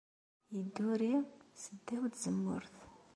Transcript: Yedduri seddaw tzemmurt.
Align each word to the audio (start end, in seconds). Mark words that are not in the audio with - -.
Yedduri 0.55 1.13
seddaw 1.63 2.03
tzemmurt. 2.13 2.75